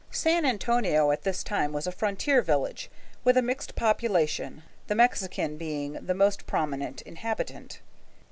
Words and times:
San 0.09 0.47
Antonio 0.47 1.11
at 1.11 1.21
this 1.21 1.43
time 1.43 1.71
was 1.71 1.85
a 1.85 1.91
frontier 1.91 2.41
village, 2.41 2.89
with 3.23 3.37
a 3.37 3.41
mixed 3.43 3.75
population, 3.75 4.63
the 4.87 4.95
Mexican 4.95 5.57
being 5.57 5.93
the 5.93 6.15
most 6.15 6.47
prominent 6.47 7.03
inhabitant. 7.03 7.81